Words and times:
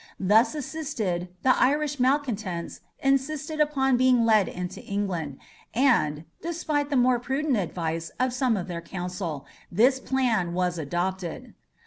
Thus 0.19 0.55
assisted, 0.55 1.27
the 1.43 1.55
Irish 1.61 1.99
malcontents 1.99 2.79
insisted 3.03 3.59
upon 3.59 3.97
being 3.97 4.25
led 4.25 4.47
into 4.47 4.81
England, 4.81 5.37
and, 5.75 6.23
despite 6.41 6.89
the 6.89 6.95
more 6.95 7.19
prudent 7.19 7.55
advice 7.57 8.09
of 8.19 8.33
some 8.33 8.57
of 8.57 8.67
their 8.67 8.81
council, 8.81 9.45
this 9.71 9.99
plan 9.99 10.55
was 10.55 10.79
adopted. 10.79 11.53